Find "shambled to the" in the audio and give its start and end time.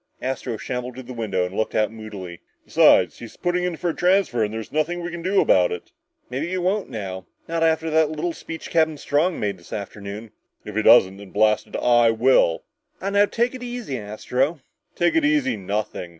0.57-1.13